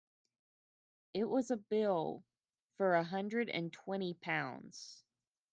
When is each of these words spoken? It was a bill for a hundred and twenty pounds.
It 1.13 1.25
was 1.25 1.51
a 1.51 1.57
bill 1.57 2.23
for 2.77 2.95
a 2.95 3.03
hundred 3.03 3.49
and 3.49 3.71
twenty 3.71 4.15
pounds. 4.15 5.03